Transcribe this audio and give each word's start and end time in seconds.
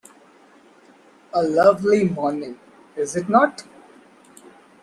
A 1.31 1.43
lovely 1.43 2.05
morning, 2.05 2.57
is 2.95 3.15
it 3.15 3.29
not? 3.29 3.67